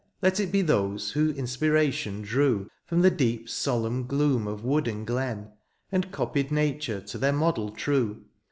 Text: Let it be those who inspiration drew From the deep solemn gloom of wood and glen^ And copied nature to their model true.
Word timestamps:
Let 0.23 0.39
it 0.39 0.51
be 0.51 0.63
those 0.63 1.11
who 1.11 1.29
inspiration 1.29 2.23
drew 2.23 2.71
From 2.87 3.01
the 3.01 3.11
deep 3.11 3.47
solemn 3.47 4.07
gloom 4.07 4.47
of 4.47 4.63
wood 4.63 4.87
and 4.87 5.05
glen^ 5.05 5.51
And 5.91 6.11
copied 6.11 6.51
nature 6.51 7.01
to 7.01 7.19
their 7.19 7.31
model 7.33 7.69
true. 7.69 8.23